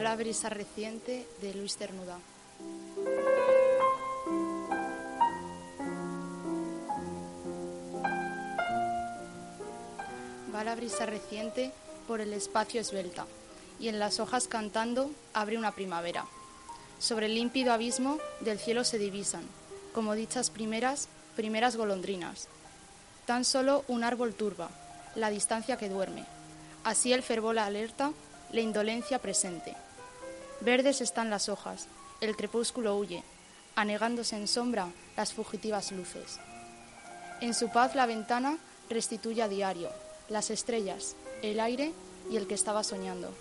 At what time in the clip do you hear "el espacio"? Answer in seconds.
12.22-12.80